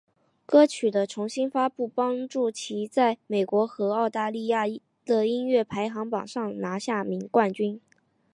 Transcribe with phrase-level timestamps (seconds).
[0.47, 4.63] 歌曲的重新发布帮助其在美国和澳大利亚
[5.05, 7.79] 的音乐排行榜上拿下冠军。